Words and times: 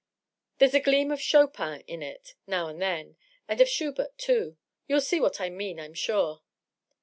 "There's 0.57 0.73
a 0.73 0.79
gleam 0.79 1.11
of 1.11 1.21
Chopin 1.21 1.81
in 1.81 2.01
it, 2.01 2.33
now 2.47 2.67
and 2.69 2.81
then, 2.81 3.17
and 3.47 3.61
of 3.61 3.69
Schubert, 3.69 4.17
too.. 4.17 4.57
you'll 4.87 4.99
see 4.99 5.19
what 5.21 5.39
I 5.39 5.51
mean, 5.51 5.79
I'm 5.79 5.93
sure." 5.93 6.41